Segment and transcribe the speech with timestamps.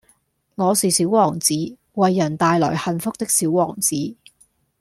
[0.55, 1.53] 我是小王子，
[1.93, 4.15] 為人帶來幸福的小王子